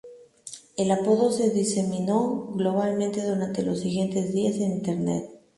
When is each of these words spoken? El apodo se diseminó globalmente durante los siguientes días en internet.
El 0.77 0.89
apodo 0.89 1.31
se 1.31 1.51
diseminó 1.51 2.47
globalmente 2.55 3.23
durante 3.23 3.61
los 3.61 3.81
siguientes 3.81 4.33
días 4.33 4.55
en 4.55 4.71
internet. 4.71 5.29